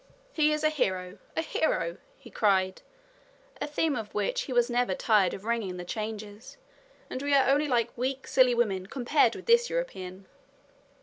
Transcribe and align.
"He 0.33 0.51
is 0.51 0.63
a 0.63 0.69
hero! 0.71 1.19
a 1.37 1.43
hero!" 1.43 1.97
he 2.17 2.31
cried, 2.31 2.81
a 3.61 3.67
theme 3.67 3.95
of 3.95 4.15
which 4.15 4.41
he 4.45 4.51
was 4.51 4.67
never 4.67 4.95
tired 4.95 5.35
of 5.35 5.45
ringing 5.45 5.77
the 5.77 5.85
changes; 5.85 6.57
"and 7.07 7.21
we 7.21 7.35
are 7.35 7.47
only 7.47 7.67
like 7.67 7.95
weak, 7.95 8.25
silly 8.25 8.55
women, 8.55 8.87
compared 8.87 9.35
with 9.35 9.45
this 9.45 9.69
European!" 9.69 10.25